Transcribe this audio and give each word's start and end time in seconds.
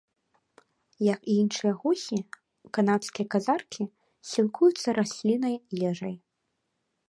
Як 1.13 1.19
і 1.33 1.35
іншыя 1.41 1.73
гусі, 1.83 2.19
канадскія 2.77 3.27
казаркі 3.35 3.83
сілкуюцца 4.33 4.87
расліннай 5.03 5.55
ежай. 5.91 6.15